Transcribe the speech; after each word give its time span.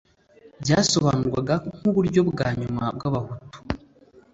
byasobanurwaga 0.61 1.55
nk 1.77 1.83
uburyo 1.91 2.21
bwa 2.29 2.47
nyuma 2.59 2.83
bw 2.95 3.01
Abahutu 3.09 3.57